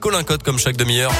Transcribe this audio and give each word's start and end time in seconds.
Colin 0.00 0.22
Code 0.22 0.44
comme 0.44 0.60
chaque 0.60 0.76
demi-heure. 0.76 1.10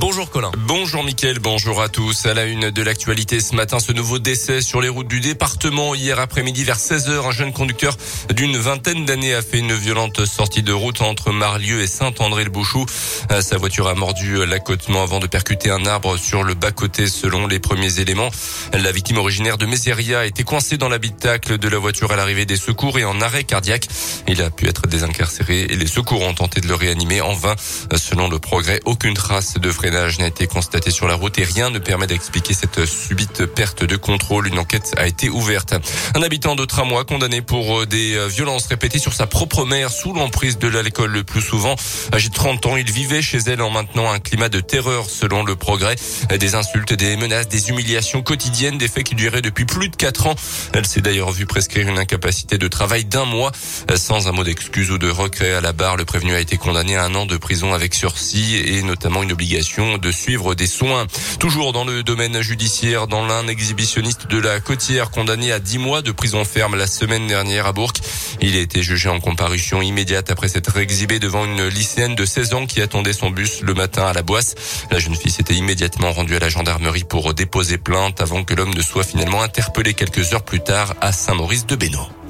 Bonjour 0.00 0.28
Colin. 0.28 0.50
Bonjour 0.58 1.04
Mickaël, 1.04 1.38
bonjour 1.38 1.80
à 1.80 1.88
tous. 1.88 2.26
À 2.26 2.34
la 2.34 2.44
une 2.44 2.70
de 2.70 2.82
l'actualité 2.82 3.40
ce 3.40 3.54
matin, 3.54 3.78
ce 3.78 3.92
nouveau 3.92 4.18
décès 4.18 4.60
sur 4.60 4.80
les 4.80 4.88
routes 4.88 5.08
du 5.08 5.20
département. 5.20 5.94
Hier 5.94 6.18
après-midi 6.18 6.64
vers 6.64 6.78
16h, 6.78 7.26
un 7.26 7.30
jeune 7.30 7.52
conducteur 7.52 7.96
d'une 8.34 8.56
vingtaine 8.56 9.04
d'années 9.04 9.34
a 9.34 9.42
fait 9.42 9.58
une 9.58 9.72
violente 9.72 10.24
sortie 10.24 10.62
de 10.62 10.72
route 10.72 11.00
entre 11.00 11.30
Marlieu 11.32 11.80
et 11.80 11.86
Saint-André-le-Bouchou. 11.86 12.86
Euh, 13.30 13.40
sa 13.40 13.56
voiture 13.56 13.86
a 13.86 13.94
mordu 13.94 14.44
l'accotement 14.46 15.02
avant 15.02 15.20
de 15.20 15.26
percuter 15.26 15.70
un 15.70 15.86
arbre 15.86 16.16
sur 16.16 16.42
le 16.42 16.54
bas-côté 16.54 17.06
selon 17.06 17.46
les 17.46 17.60
premiers 17.60 18.00
éléments. 18.00 18.30
La 18.72 18.90
victime 18.90 19.18
originaire 19.18 19.58
de 19.58 19.66
Méséria 19.66 20.26
était 20.26 20.44
coincée 20.44 20.76
dans 20.76 20.88
l'habitacle 20.88 21.56
de 21.58 21.68
la 21.68 21.78
voiture 21.78 22.10
à 22.10 22.16
l'arrivée 22.16 22.46
des 22.46 22.56
secours 22.56 22.98
et 22.98 23.04
en 23.04 23.20
arrêt 23.20 23.44
cardiaque. 23.44 23.86
Il 24.26 24.42
a 24.42 24.50
pu 24.50 24.66
être 24.66 24.88
désincarcéré 24.88 25.66
et 25.70 25.76
les 25.76 25.86
secours 25.86 26.22
ont 26.22 26.34
tenté 26.34 26.60
de 26.60 26.66
le 26.66 26.74
réanimer 26.74 27.20
en 27.20 27.34
vain. 27.34 27.54
Selon 27.94 28.28
le 28.28 28.38
progrès, 28.38 28.80
aucune 28.84 29.14
trace 29.14 29.54
de 29.54 29.70
freinage 29.84 30.18
n'a 30.18 30.28
été 30.28 30.46
constaté 30.46 30.90
sur 30.90 31.06
la 31.06 31.14
route 31.14 31.38
et 31.38 31.44
rien 31.44 31.68
ne 31.68 31.78
permet 31.78 32.06
d'expliquer 32.06 32.54
cette 32.54 32.86
subite 32.86 33.44
perte 33.44 33.84
de 33.84 33.96
contrôle. 33.96 34.48
Une 34.48 34.58
enquête 34.58 34.94
a 34.96 35.06
été 35.06 35.28
ouverte. 35.28 35.74
Un 36.14 36.22
habitant 36.22 36.56
de 36.56 36.64
Tramois 36.64 37.04
condamné 37.04 37.42
pour 37.42 37.80
euh, 37.80 37.84
des 37.84 38.14
euh, 38.14 38.26
violences 38.26 38.66
répétées 38.66 38.98
sur 38.98 39.12
sa 39.12 39.26
propre 39.26 39.66
mère 39.66 39.90
sous 39.90 40.14
l'emprise 40.14 40.56
de 40.56 40.68
l'alcool 40.68 41.10
le 41.10 41.22
plus 41.22 41.42
souvent. 41.42 41.76
Âgé 42.14 42.30
de 42.30 42.34
30 42.34 42.64
ans, 42.64 42.76
il 42.78 42.90
vivait 42.90 43.20
chez 43.20 43.36
elle 43.46 43.60
en 43.60 43.68
maintenant 43.68 44.10
un 44.10 44.20
climat 44.20 44.48
de 44.48 44.60
terreur 44.60 45.10
selon 45.10 45.44
le 45.44 45.54
progrès. 45.54 45.96
Des 46.34 46.54
insultes, 46.54 46.94
des 46.94 47.18
menaces, 47.18 47.48
des 47.48 47.68
humiliations 47.68 48.22
quotidiennes, 48.22 48.78
des 48.78 48.88
faits 48.88 49.04
qui 49.04 49.14
duraient 49.14 49.42
depuis 49.42 49.66
plus 49.66 49.90
de 49.90 49.96
4 49.96 50.28
ans. 50.28 50.34
Elle 50.72 50.86
s'est 50.86 51.02
d'ailleurs 51.02 51.30
vue 51.30 51.44
prescrire 51.44 51.86
une 51.88 51.98
incapacité 51.98 52.56
de 52.56 52.68
travail 52.68 53.04
d'un 53.04 53.26
mois 53.26 53.52
sans 53.96 54.28
un 54.28 54.32
mot 54.32 54.44
d'excuse 54.44 54.90
ou 54.90 54.96
de 54.96 55.10
regret 55.10 55.52
à 55.52 55.60
la 55.60 55.74
barre. 55.74 55.98
Le 55.98 56.06
prévenu 56.06 56.34
a 56.34 56.40
été 56.40 56.56
condamné 56.56 56.96
à 56.96 57.04
un 57.04 57.14
an 57.14 57.26
de 57.26 57.36
prison 57.36 57.74
avec 57.74 57.94
sursis 57.94 58.56
et 58.56 58.82
notamment 58.82 59.22
une 59.22 59.32
obligation 59.32 59.73
de 59.74 60.12
suivre 60.12 60.54
des 60.54 60.68
soins. 60.68 61.06
Toujours 61.40 61.72
dans 61.72 61.84
le 61.84 62.04
domaine 62.04 62.40
judiciaire, 62.42 63.08
dans 63.08 63.26
l'un 63.26 63.48
exhibitionniste 63.48 64.28
de 64.28 64.38
la 64.38 64.60
Côtière 64.60 65.10
condamné 65.10 65.50
à 65.50 65.58
10 65.58 65.78
mois 65.78 66.00
de 66.00 66.12
prison 66.12 66.44
ferme 66.44 66.76
la 66.76 66.86
semaine 66.86 67.26
dernière 67.26 67.66
à 67.66 67.72
Bourg. 67.72 67.92
Il 68.40 68.56
a 68.56 68.60
été 68.60 68.84
jugé 68.84 69.08
en 69.08 69.18
comparution 69.18 69.82
immédiate 69.82 70.30
après 70.30 70.48
s'être 70.48 70.76
exhibé 70.76 71.18
devant 71.18 71.44
une 71.44 71.66
lycéenne 71.66 72.14
de 72.14 72.24
16 72.24 72.54
ans 72.54 72.66
qui 72.66 72.80
attendait 72.80 73.12
son 73.12 73.30
bus 73.30 73.62
le 73.62 73.74
matin 73.74 74.06
à 74.06 74.12
la 74.12 74.22
Boisse. 74.22 74.54
La 74.92 75.00
jeune 75.00 75.16
fille 75.16 75.32
s'était 75.32 75.54
immédiatement 75.54 76.12
rendue 76.12 76.36
à 76.36 76.40
la 76.40 76.48
gendarmerie 76.48 77.04
pour 77.04 77.34
déposer 77.34 77.76
plainte 77.76 78.20
avant 78.20 78.44
que 78.44 78.54
l'homme 78.54 78.74
ne 78.74 78.82
soit 78.82 79.02
finalement 79.02 79.42
interpellé 79.42 79.94
quelques 79.94 80.34
heures 80.34 80.44
plus 80.44 80.60
tard 80.60 80.94
à 81.00 81.10
Saint-Maurice 81.10 81.66
de 81.66 81.74
Bénaud. 81.74 82.23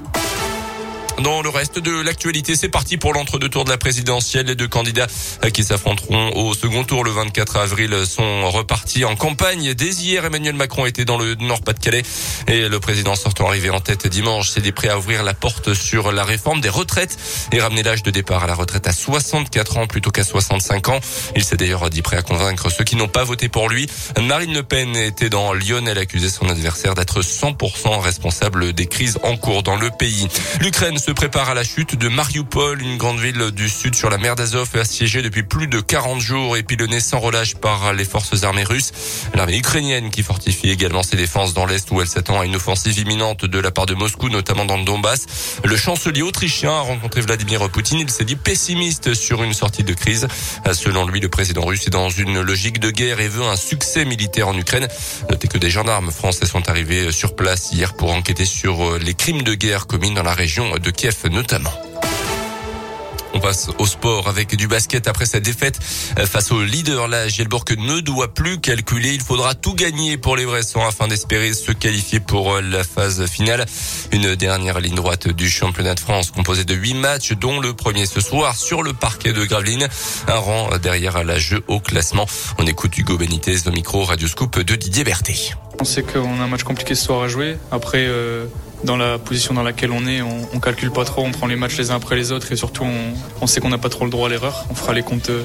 Dans 1.23 1.43
le 1.43 1.49
reste 1.49 1.79
de 1.79 2.03
l'actualité, 2.03 2.57
c'est 2.57 2.69
parti 2.69 2.97
pour 2.97 3.13
l'entre-deux 3.13 3.49
tours 3.49 3.65
de 3.65 3.71
la 3.71 3.79
présidentielle. 3.79 4.47
Les 4.47 4.57
deux 4.57 4.67
candidats 4.67 5.07
qui 5.53 5.63
s'affronteront 5.63 6.33
au 6.35 6.55
second 6.55 6.83
tour 6.83 7.05
le 7.05 7.13
24 7.13 7.57
avril 7.57 7.95
sont 8.05 8.51
repartis 8.51 9.05
en 9.05 9.15
campagne. 9.15 9.75
Dès 9.75 9.91
hier, 9.91 10.25
Emmanuel 10.25 10.55
Macron 10.55 10.87
était 10.87 11.05
dans 11.05 11.17
le 11.17 11.37
Nord-Pas-de-Calais 11.37 12.03
et 12.49 12.69
le 12.69 12.81
président 12.81 13.15
sortant 13.15 13.47
arrivé 13.47 13.71
en 13.71 13.79
tête 13.79 14.09
dimanche 14.09 14.51
s'est 14.51 14.61
dit 14.61 14.73
prêt 14.73 14.89
à 14.89 14.99
ouvrir 14.99 15.23
la 15.23 15.35
porte 15.35 15.73
sur 15.73 16.11
la 16.11 16.25
réforme 16.25 16.61
des 16.61 16.69
retraites 16.69 17.17
et 17.53 17.61
ramener 17.61 17.85
l'âge 17.85 18.03
de 18.03 18.11
départ 18.11 18.43
à 18.43 18.47
la 18.49 18.55
retraite 18.55 18.89
à 18.89 18.93
64 18.93 19.79
ans 19.79 19.87
plutôt 19.87 20.11
qu'à 20.11 20.25
65 20.25 20.89
ans. 20.89 21.01
Il 21.37 21.45
s'est 21.45 21.57
d'ailleurs 21.57 21.89
dit 21.91 22.03
prêt 22.03 22.17
à 22.17 22.23
convaincre 22.23 22.71
ceux 22.71 22.85
qui 22.85 22.97
n'ont 22.97 23.09
pas 23.09 23.23
voté 23.23 23.49
pour 23.49 23.69
lui. 23.69 23.89
Marine 24.21 24.53
Le 24.53 24.65
Pen 24.65 24.97
était 24.97 25.31
dans 25.31 25.53
Lyon. 25.53 25.85
Elle 25.87 25.99
accusait 25.99 26.29
son 26.29 26.49
adversaire 26.49 26.95
d'être 26.95 27.21
100% 27.21 28.01
responsable 28.01 28.73
des 28.73 28.87
crises 28.87 29.19
en 29.23 29.37
cours 29.37 29.63
dans 29.63 29.77
le 29.77 29.91
pays. 29.91 30.27
L'Ukraine 30.61 30.99
se 31.05 31.13
prépare 31.13 31.51
à 31.51 31.55
la 31.55 31.65
chute 31.65 31.97
de 31.97 32.09
Mariupol, 32.09 32.81
une 32.81 32.97
grande 32.97 33.19
ville 33.19 33.51
du 33.51 33.69
sud 33.69 33.95
sur 33.95 34.09
la 34.09 34.17
mer 34.17 34.37
d'Azov, 34.37 34.71
assiégée 34.81 35.21
depuis 35.21 35.43
plus 35.43 35.67
de 35.67 35.79
40 35.81 36.19
jours 36.19 36.57
et 36.57 36.63
pilonnée 36.63 36.99
sans 36.99 37.19
relâche 37.19 37.57
par 37.57 37.93
les 37.93 38.07
forces 38.07 38.43
armées 38.43 38.65
russes. 38.65 38.91
L'armée 39.35 39.59
ukrainienne 39.59 40.09
qui 40.09 40.23
fortifie 40.23 40.71
également 40.71 41.03
ses 41.03 41.17
défenses 41.17 41.53
dans 41.53 41.67
l'Est 41.67 41.91
où 41.91 42.01
elle 42.01 42.09
s'attend 42.09 42.41
à 42.41 42.47
une 42.47 42.57
offensive 42.57 42.99
imminente 42.99 43.45
de 43.45 43.59
la 43.59 43.71
part 43.71 43.85
de 43.85 43.93
Moscou, 43.93 44.31
notamment 44.31 44.65
dans 44.65 44.79
le 44.79 44.85
Donbass. 44.85 45.27
Le 45.63 45.77
chancelier 45.77 46.23
autrichien 46.23 46.71
a 46.71 46.81
rencontré 46.81 47.21
Vladimir 47.21 47.69
Poutine. 47.69 47.99
Il 48.01 48.09
s'est 48.09 48.25
dit 48.25 48.37
pessimiste 48.37 49.13
sur 49.13 49.43
une 49.43 49.53
sortie 49.53 49.85
de 49.85 49.93
crise. 49.93 50.27
Selon 50.73 51.07
lui, 51.07 51.21
le 51.21 51.29
président 51.29 51.67
russe 51.67 51.87
est 51.87 51.91
dans 51.91 52.09
une 52.09 52.41
logique 52.41 52.81
de 52.81 52.91
guerre 52.91 53.21
et 53.21 53.29
veut 53.29 53.45
un 53.45 53.57
succès 53.57 54.07
militaire 54.07 54.49
en 54.49 54.57
Ukraine. 54.57 54.89
Notez 55.29 55.49
que 55.49 55.59
des 55.59 55.69
gendarmes 55.69 56.11
français 56.11 56.47
sont 56.47 56.67
arrivés 56.71 57.13
sur 57.13 57.37
place 57.37 57.73
hier 57.73 57.93
pour 57.95 58.11
enquêter 58.11 58.47
sur 58.47 58.99
les 58.99 59.13
crimes 59.13 59.43
de 59.43 59.53
guerre 59.53 59.87
commis 59.87 60.15
dans 60.15 60.23
la 60.23 60.33
région 60.33 60.75
de 60.79 60.94
Kiev 60.97 61.17
notamment. 61.31 61.73
On 63.35 63.41
passe 63.41 63.69
au 63.79 63.87
sport 63.87 64.29
avec 64.29 64.55
du 64.55 64.69
basket 64.69 65.09
après 65.09 65.27
sa 65.27 65.41
défaite 65.41 65.83
face 65.83 66.53
au 66.53 66.63
leader. 66.63 67.09
La 67.09 67.27
Gielbourg 67.27 67.65
ne 67.77 67.99
doit 67.99 68.33
plus 68.33 68.61
calculer. 68.61 69.13
Il 69.13 69.21
faudra 69.21 69.57
tout 69.57 69.75
gagner 69.75 70.17
pour 70.17 70.37
les 70.37 70.47
Bressans 70.47 70.87
afin 70.87 71.09
d'espérer 71.09 71.53
se 71.53 71.73
qualifier 71.73 72.21
pour 72.21 72.61
la 72.61 72.85
phase 72.85 73.27
finale. 73.27 73.67
Une 74.13 74.37
dernière 74.37 74.79
ligne 74.79 74.95
droite 74.95 75.27
du 75.27 75.51
championnat 75.51 75.97
de 75.97 76.01
France 76.01 76.31
composée 76.31 76.65
de 76.65 76.75
huit 76.75 76.95
matchs, 76.95 77.33
dont 77.33 77.59
le 77.59 77.75
premier 77.75 78.07
ce 78.07 78.21
soir 78.21 78.55
sur 78.55 78.85
le 78.85 78.93
parquet 78.93 79.33
de 79.33 79.45
Gravelines. 79.45 79.89
Un 80.29 80.39
rang 80.39 80.69
derrière 80.79 81.25
la 81.25 81.39
jeu 81.39 81.65
au 81.67 81.81
classement. 81.81 82.27
On 82.59 82.67
écoute 82.67 82.97
Hugo 82.97 83.19
Benitez 83.19 83.67
au 83.67 83.73
micro 83.73 84.05
Radio 84.05 84.29
Scoop 84.29 84.61
de 84.61 84.77
Didier 84.77 85.03
Berthet. 85.03 85.57
On 85.81 85.85
sait 85.85 86.05
qu'on 86.05 86.41
a 86.41 86.45
un 86.45 86.49
match 86.49 86.63
compliqué 86.63 86.95
ce 86.95 87.07
soir 87.07 87.23
à 87.23 87.29
jouer. 87.29 87.57
Après, 87.73 88.07
euh, 88.07 88.47
dans 88.85 88.97
la 88.97 89.19
position 89.19 89.55
dans 89.55 89.63
laquelle 89.63 89.91
on 89.91 90.07
est, 90.07 90.23
on, 90.23 90.49
on, 90.53 90.61
calcule 90.61 90.91
pas 90.91 91.05
trop, 91.05 91.23
on 91.23 91.31
prend 91.31 91.47
les 91.47 91.57
matchs 91.57 91.77
les 91.79 91.91
uns 91.91 91.97
après 91.97 92.17
les 92.17 92.33
autres 92.33 92.53
et 92.53 92.57
surtout 92.57 92.85
on, 93.41 93.47
sait 93.47 93.61
qu'on 93.61 93.71
n'a 93.71 93.79
pas 93.79 93.89
trop 93.89 94.05
le 94.05 94.11
droit 94.11 94.29
à 94.29 94.31
l'erreur. 94.31 94.67
On 94.71 94.75
fera 94.75 94.93
les 94.93 95.03
comptes 95.03 95.31
euh, 95.31 95.43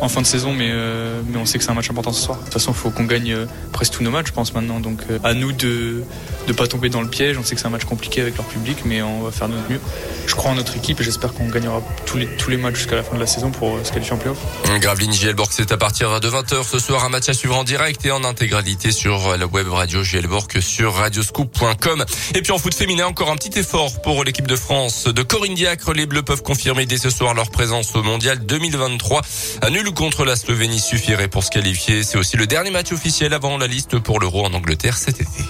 en 0.00 0.08
fin 0.08 0.20
de 0.20 0.26
saison, 0.26 0.52
mais, 0.52 0.68
euh, 0.70 1.20
mais 1.26 1.38
on 1.38 1.46
sait 1.46 1.58
que 1.58 1.64
c'est 1.64 1.70
un 1.70 1.74
match 1.74 1.90
important 1.90 2.12
ce 2.12 2.22
soir. 2.22 2.38
De 2.38 2.44
toute 2.44 2.52
façon, 2.52 2.72
il 2.72 2.76
faut 2.76 2.90
qu'on 2.90 3.04
gagne 3.04 3.32
euh, 3.32 3.46
presque 3.72 3.94
tous 3.94 4.02
nos 4.02 4.10
matchs, 4.10 4.28
je 4.28 4.32
pense 4.32 4.54
maintenant. 4.54 4.80
Donc 4.80 5.00
à 5.24 5.34
nous 5.34 5.52
de 5.52 6.02
ne 6.46 6.52
pas 6.52 6.66
tomber 6.66 6.88
dans 6.88 7.02
le 7.02 7.08
piège. 7.08 7.38
On 7.38 7.44
sait 7.44 7.54
que 7.54 7.60
c'est 7.60 7.66
un 7.66 7.70
match 7.70 7.84
compliqué 7.84 8.20
avec 8.20 8.36
leur 8.36 8.46
public, 8.46 8.78
mais 8.84 9.02
on 9.02 9.22
va 9.22 9.30
faire 9.30 9.48
notre 9.48 9.70
mieux. 9.70 9.80
Je 10.26 10.34
crois 10.34 10.50
en 10.50 10.54
notre 10.54 10.76
équipe 10.76 11.00
et 11.00 11.04
j'espère 11.04 11.32
qu'on 11.32 11.48
gagnera 11.48 11.82
tous 12.04 12.18
les, 12.18 12.26
tous 12.26 12.50
les 12.50 12.56
matchs 12.56 12.76
jusqu'à 12.76 12.96
la 12.96 13.02
fin 13.02 13.16
de 13.16 13.20
la 13.20 13.26
saison 13.26 13.50
pour 13.50 13.78
se 13.84 13.90
qualifier 13.90 14.14
en 14.14 14.18
playoff. 14.18 14.38
Gravelines 14.80 15.12
Gielborg, 15.12 15.50
c'est 15.50 15.72
à 15.72 15.76
partir 15.76 16.20
de 16.20 16.28
20h 16.28 16.64
ce 16.64 16.78
soir, 16.78 17.04
un 17.04 17.08
match 17.08 17.28
à 17.28 17.34
suivre 17.34 17.56
en 17.56 17.64
direct 17.64 18.04
et 18.04 18.10
en 18.10 18.24
intégralité 18.24 18.92
sur 18.92 19.36
la 19.36 19.46
web 19.46 19.68
radio 19.68 20.02
Gielborg 20.02 20.60
sur 20.60 20.94
radioscoop.com. 20.94 22.04
Et 22.34 22.42
puis 22.42 22.52
en 22.52 22.58
foot 22.58 22.75
féminin, 22.76 23.06
encore 23.06 23.30
un 23.30 23.36
petit 23.36 23.58
effort 23.58 24.02
pour 24.02 24.22
l'équipe 24.22 24.46
de 24.46 24.54
France 24.54 25.04
de 25.04 25.22
Corinne 25.22 25.54
Diacre. 25.54 25.94
Les 25.94 26.04
Bleus 26.04 26.22
peuvent 26.22 26.42
confirmer 26.42 26.84
dès 26.84 26.98
ce 26.98 27.08
soir 27.08 27.32
leur 27.32 27.50
présence 27.50 27.96
au 27.96 28.02
Mondial 28.02 28.44
2023. 28.44 29.22
À 29.62 29.70
nul 29.70 29.90
contre 29.92 30.26
la 30.26 30.36
Slovénie 30.36 30.78
suffirait 30.78 31.28
pour 31.28 31.42
se 31.42 31.50
qualifier. 31.50 32.02
C'est 32.02 32.18
aussi 32.18 32.36
le 32.36 32.46
dernier 32.46 32.70
match 32.70 32.92
officiel 32.92 33.32
avant 33.32 33.56
la 33.56 33.66
liste 33.66 33.98
pour 33.98 34.20
l'Euro 34.20 34.44
en 34.44 34.52
Angleterre 34.52 34.98
cet 34.98 35.22
été. 35.22 35.42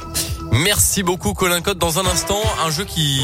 Merci 0.53 1.03
beaucoup 1.03 1.35
Colin 1.35 1.63
Cote. 1.63 1.79
Dans 1.79 1.99
un 1.99 2.07
instant, 2.07 2.41
un 2.65 2.71
jeu 2.71 2.85
qui 2.85 3.23